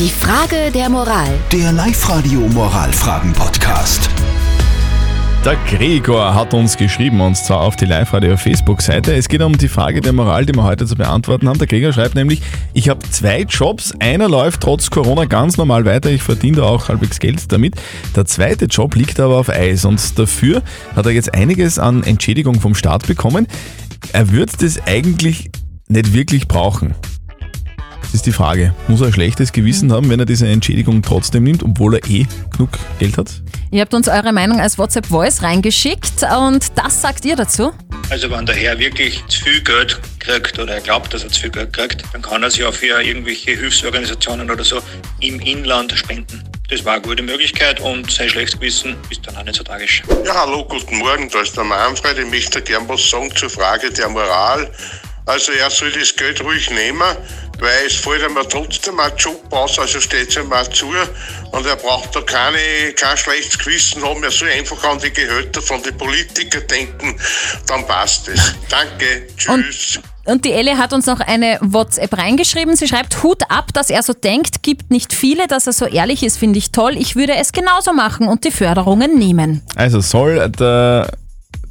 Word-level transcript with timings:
Die 0.00 0.08
Frage 0.08 0.70
der 0.72 0.88
Moral. 0.88 1.28
Der 1.52 1.72
Live-Radio 1.72 2.40
Moralfragen-Podcast. 2.40 4.08
Der 5.44 5.56
Gregor 5.68 6.34
hat 6.34 6.54
uns 6.54 6.78
geschrieben 6.78 7.20
und 7.20 7.36
zwar 7.36 7.60
auf 7.60 7.76
die 7.76 7.84
Live-Radio 7.84 8.38
Facebook-Seite. 8.38 9.14
Es 9.14 9.28
geht 9.28 9.42
um 9.42 9.58
die 9.58 9.68
Frage 9.68 10.00
der 10.00 10.14
Moral, 10.14 10.46
die 10.46 10.54
wir 10.54 10.62
heute 10.62 10.86
zu 10.86 10.94
beantworten 10.94 11.50
haben. 11.50 11.58
Der 11.58 11.66
Gregor 11.66 11.92
schreibt 11.92 12.14
nämlich, 12.14 12.40
ich 12.72 12.88
habe 12.88 13.06
zwei 13.10 13.42
Jobs. 13.42 13.92
Einer 14.00 14.30
läuft 14.30 14.62
trotz 14.62 14.88
Corona 14.88 15.26
ganz 15.26 15.58
normal 15.58 15.84
weiter. 15.84 16.08
Ich 16.08 16.22
verdiene 16.22 16.56
da 16.56 16.62
auch 16.62 16.88
halbwegs 16.88 17.18
Geld 17.18 17.52
damit. 17.52 17.74
Der 18.16 18.24
zweite 18.24 18.64
Job 18.64 18.94
liegt 18.94 19.20
aber 19.20 19.36
auf 19.36 19.50
Eis 19.50 19.84
und 19.84 20.18
dafür 20.18 20.62
hat 20.96 21.04
er 21.04 21.12
jetzt 21.12 21.34
einiges 21.34 21.78
an 21.78 22.04
Entschädigung 22.04 22.58
vom 22.58 22.74
Staat 22.74 23.06
bekommen. 23.06 23.46
Er 24.14 24.32
wird 24.32 24.62
das 24.62 24.80
eigentlich 24.86 25.50
nicht 25.88 26.14
wirklich 26.14 26.48
brauchen. 26.48 26.94
Das 28.10 28.16
ist 28.16 28.26
die 28.26 28.32
Frage. 28.32 28.74
Muss 28.88 29.02
er 29.02 29.06
ein 29.06 29.12
schlechtes 29.12 29.52
Gewissen 29.52 29.92
haben, 29.92 30.10
wenn 30.10 30.18
er 30.18 30.26
diese 30.26 30.48
Entschädigung 30.48 31.00
trotzdem 31.00 31.44
nimmt, 31.44 31.62
obwohl 31.62 31.94
er 31.94 32.10
eh 32.10 32.26
genug 32.50 32.70
Geld 32.98 33.16
hat? 33.16 33.30
Ihr 33.70 33.82
habt 33.82 33.94
uns 33.94 34.08
eure 34.08 34.32
Meinung 34.32 34.58
als 34.58 34.78
WhatsApp-Voice 34.78 35.44
reingeschickt 35.44 36.24
und 36.36 36.72
das 36.74 37.02
sagt 37.02 37.24
ihr 37.24 37.36
dazu? 37.36 37.70
Also 38.08 38.28
wenn 38.28 38.46
der 38.46 38.56
Herr 38.56 38.76
wirklich 38.80 39.24
zu 39.28 39.44
viel 39.44 39.60
Geld 39.62 40.00
kriegt 40.18 40.58
oder 40.58 40.74
er 40.74 40.80
glaubt, 40.80 41.14
dass 41.14 41.22
er 41.22 41.30
zu 41.30 41.42
viel 41.42 41.50
Geld 41.50 41.72
kriegt, 41.72 42.02
dann 42.12 42.20
kann 42.20 42.42
er 42.42 42.50
sich 42.50 42.64
auch 42.64 42.74
für 42.74 43.00
irgendwelche 43.00 43.52
Hilfsorganisationen 43.52 44.50
oder 44.50 44.64
so 44.64 44.80
im 45.20 45.38
Inland 45.38 45.92
spenden. 45.92 46.42
Das 46.68 46.84
war 46.84 46.94
eine 46.94 47.02
gute 47.02 47.22
Möglichkeit 47.22 47.78
und 47.78 48.10
sein 48.10 48.28
schlechtes 48.28 48.58
Gewissen 48.58 48.96
ist 49.10 49.24
dann 49.24 49.36
auch 49.36 49.44
nicht 49.44 49.54
so 49.54 49.62
tragisch. 49.62 50.02
Ja, 50.24 50.34
hallo, 50.34 50.64
guten 50.64 50.98
Morgen, 50.98 51.28
da 51.30 51.42
ist 51.42 51.56
der 51.56 51.62
Manfred. 51.62 52.18
Ich 52.18 52.28
möchte 52.28 52.60
gern 52.60 52.88
was 52.88 53.08
sagen 53.08 53.30
zur 53.36 53.50
Frage 53.50 53.88
der 53.92 54.08
Moral. 54.08 54.68
Also 55.30 55.52
er 55.52 55.70
soll 55.70 55.92
das 55.92 56.16
Geld 56.16 56.42
ruhig 56.42 56.68
nehmen, 56.70 57.00
weil 57.60 57.86
es 57.86 57.94
fällt 57.94 58.28
ihm 58.28 58.36
trotzdem 58.50 58.98
ein 58.98 59.12
Job 59.16 59.40
aus, 59.50 59.78
also 59.78 60.00
steht 60.00 60.30
es 60.30 60.36
ihm 60.36 60.52
auch 60.52 60.66
zu. 60.70 60.88
Und 61.52 61.66
er 61.66 61.76
braucht 61.76 62.16
da 62.16 62.20
keine, 62.22 62.92
kein 62.96 63.16
schlechtes 63.16 63.56
Gewissen 63.56 64.02
haben, 64.02 64.24
er 64.24 64.32
soll 64.32 64.48
einfach 64.48 64.82
an 64.82 64.98
die 64.98 65.12
Gehälter 65.12 65.62
von 65.62 65.80
den 65.84 65.96
Politikern 65.96 66.66
denken, 66.66 67.16
dann 67.68 67.86
passt 67.86 68.26
es. 68.26 68.56
Danke, 68.68 69.28
tschüss. 69.36 70.00
Und 70.24 70.44
die 70.44 70.52
Elle 70.52 70.76
hat 70.76 70.92
uns 70.92 71.06
noch 71.06 71.20
eine 71.20 71.58
WhatsApp 71.60 72.18
reingeschrieben. 72.18 72.74
Sie 72.74 72.88
schreibt, 72.88 73.22
Hut 73.22 73.42
ab, 73.48 73.72
dass 73.72 73.88
er 73.88 74.02
so 74.02 74.12
denkt, 74.12 74.64
gibt 74.64 74.90
nicht 74.90 75.12
viele, 75.12 75.46
dass 75.46 75.68
er 75.68 75.72
so 75.72 75.86
ehrlich 75.86 76.24
ist, 76.24 76.38
finde 76.38 76.58
ich 76.58 76.72
toll. 76.72 76.96
Ich 76.96 77.14
würde 77.14 77.36
es 77.36 77.52
genauso 77.52 77.92
machen 77.92 78.26
und 78.26 78.44
die 78.44 78.50
Förderungen 78.50 79.16
nehmen. 79.16 79.62
Also 79.76 80.00
soll 80.00 80.48
der, 80.50 81.12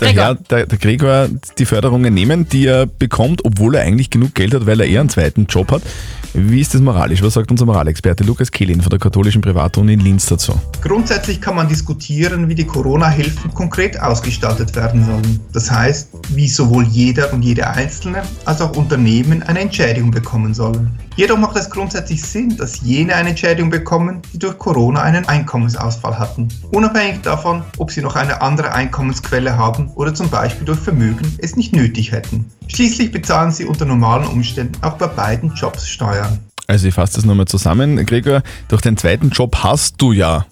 der, 0.00 0.08
Gregor. 0.08 0.24
Herr, 0.24 0.34
der, 0.34 0.66
der 0.66 0.78
Gregor 0.78 1.28
die 1.58 1.64
Förderungen 1.64 2.14
nehmen, 2.14 2.48
die 2.48 2.66
er 2.66 2.86
bekommt, 2.86 3.44
obwohl 3.44 3.74
er 3.74 3.82
eigentlich 3.82 4.10
genug 4.10 4.34
Geld 4.34 4.54
hat, 4.54 4.66
weil 4.66 4.80
er 4.80 4.86
eher 4.86 5.00
einen 5.00 5.08
zweiten 5.08 5.46
Job 5.46 5.70
hat. 5.70 5.82
Wie 6.32 6.60
ist 6.60 6.74
das 6.74 6.80
moralisch? 6.80 7.22
Was 7.22 7.34
sagt 7.34 7.50
unser 7.50 7.66
Moralexperte 7.66 8.22
Lukas 8.22 8.52
Kehlin 8.52 8.80
von 8.80 8.90
der 8.90 9.00
katholischen 9.00 9.42
Privatuni 9.42 9.94
in 9.94 10.00
Linz 10.00 10.26
dazu? 10.26 10.52
Grundsätzlich 10.80 11.40
kann 11.40 11.56
man 11.56 11.66
diskutieren, 11.66 12.48
wie 12.48 12.54
die 12.54 12.64
Corona-Hilfen 12.64 13.52
konkret 13.52 14.00
ausgestaltet 14.00 14.76
werden 14.76 15.04
sollen. 15.04 15.40
Das 15.52 15.68
heißt, 15.68 16.10
wie 16.28 16.48
sowohl 16.48 16.84
jeder 16.84 17.32
und 17.32 17.42
jede 17.42 17.68
Einzelne 17.68 18.22
als 18.44 18.60
auch 18.60 18.76
Unternehmen 18.76 19.42
eine 19.42 19.58
Entschädigung 19.58 20.12
bekommen 20.12 20.54
sollen. 20.54 20.92
Jedoch 21.16 21.36
macht 21.36 21.56
es 21.56 21.68
grundsätzlich 21.68 22.22
Sinn, 22.22 22.56
dass 22.56 22.80
jene 22.80 23.14
eine 23.14 23.30
Entschädigung 23.30 23.68
bekommen, 23.68 24.22
die 24.32 24.38
durch 24.38 24.56
Corona 24.56 25.02
einen 25.02 25.28
Einkommensausfall 25.28 26.18
hatten. 26.18 26.48
Unabhängig 26.70 27.22
davon, 27.22 27.62
ob 27.78 27.90
sie 27.90 28.02
noch 28.02 28.14
eine 28.14 28.40
andere 28.40 28.72
Einkommensquelle 28.72 29.58
haben 29.58 29.90
oder 29.96 30.14
zum 30.14 30.30
Beispiel 30.30 30.64
durch 30.64 30.78
Vermögen 30.78 31.36
es 31.38 31.56
nicht 31.56 31.74
nötig 31.74 32.12
hätten. 32.12 32.46
Schließlich 32.68 33.10
bezahlen 33.10 33.50
sie 33.50 33.64
unter 33.64 33.84
normalen 33.84 34.28
Umständen 34.28 34.80
auch 34.82 34.94
bei 34.94 35.08
beiden 35.08 35.52
Jobs 35.54 35.88
Steuern. 35.88 36.19
Also 36.66 36.86
ich 36.86 36.94
fasse 36.94 37.16
das 37.16 37.24
nochmal 37.24 37.46
zusammen. 37.46 38.04
Gregor, 38.06 38.42
durch 38.68 38.80
den 38.80 38.96
zweiten 38.96 39.30
Job 39.30 39.56
hast 39.56 39.96
du 39.98 40.12
ja 40.12 40.46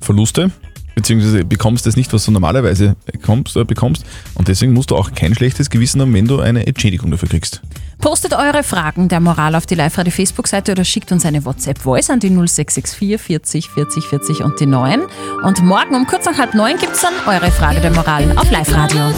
Verluste, 0.00 0.50
beziehungsweise 0.94 1.44
bekommst 1.44 1.86
das 1.86 1.96
nicht, 1.96 2.12
was 2.12 2.24
du 2.26 2.30
normalerweise 2.30 2.96
bekommst, 3.10 3.56
äh, 3.56 3.64
bekommst. 3.64 4.04
Und 4.34 4.48
deswegen 4.48 4.74
musst 4.74 4.90
du 4.90 4.96
auch 4.96 5.12
kein 5.14 5.34
schlechtes 5.34 5.70
Gewissen 5.70 6.00
haben, 6.00 6.12
wenn 6.12 6.26
du 6.26 6.40
eine 6.40 6.66
Entschädigung 6.66 7.10
dafür 7.10 7.28
kriegst. 7.28 7.62
Postet 7.98 8.34
eure 8.34 8.64
Fragen 8.64 9.08
der 9.08 9.20
Moral 9.20 9.54
auf 9.54 9.64
die 9.64 9.76
Live-Radio 9.76 10.12
Facebook-Seite 10.12 10.72
oder 10.72 10.84
schickt 10.84 11.12
uns 11.12 11.24
eine 11.24 11.44
WhatsApp-Voice 11.44 12.10
an 12.10 12.20
die 12.20 12.30
0664 12.30 13.18
40 13.18 13.70
40 13.70 14.04
40 14.04 14.42
und 14.42 14.60
die 14.60 14.66
9. 14.66 15.02
Und 15.44 15.62
morgen 15.62 15.94
um 15.94 16.06
kurz 16.06 16.26
nach 16.26 16.36
halb 16.36 16.54
neun 16.54 16.76
gibt 16.78 16.92
es 16.94 17.00
dann 17.00 17.14
eure 17.26 17.50
Frage 17.50 17.80
der 17.80 17.92
Moral 17.92 18.30
auf 18.36 18.50
Live-Radio. 18.50 19.14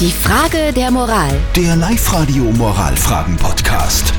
Die 0.00 0.10
Frage 0.10 0.72
der 0.74 0.90
Moral. 0.90 1.30
Der 1.54 1.76
Live-Radio 1.76 2.44
Moralfragen-Podcast. 2.44 4.12